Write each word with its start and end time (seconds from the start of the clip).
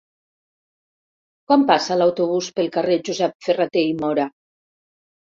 Quan 1.51 1.65
passa 1.71 1.97
l'autobús 2.01 2.47
pel 2.59 2.69
carrer 2.77 2.95
Josep 3.09 3.35
Ferrater 3.49 3.83
i 3.91 3.93
Móra? 3.99 4.25